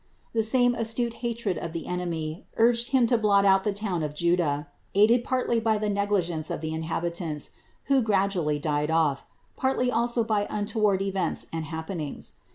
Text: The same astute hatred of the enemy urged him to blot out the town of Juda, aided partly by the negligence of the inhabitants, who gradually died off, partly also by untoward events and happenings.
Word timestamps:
The 0.33 0.41
same 0.41 0.73
astute 0.73 1.13
hatred 1.21 1.59
of 1.59 1.73
the 1.73 1.85
enemy 1.85 2.47
urged 2.57 2.87
him 2.89 3.05
to 3.05 3.19
blot 3.19 3.45
out 3.45 3.63
the 3.63 3.71
town 3.71 4.01
of 4.01 4.15
Juda, 4.15 4.65
aided 4.95 5.23
partly 5.23 5.59
by 5.59 5.77
the 5.77 5.89
negligence 5.89 6.49
of 6.49 6.59
the 6.59 6.73
inhabitants, 6.73 7.51
who 7.83 8.01
gradually 8.01 8.57
died 8.57 8.89
off, 8.89 9.27
partly 9.55 9.91
also 9.91 10.23
by 10.23 10.47
untoward 10.49 11.03
events 11.03 11.45
and 11.53 11.65
happenings. 11.65 12.33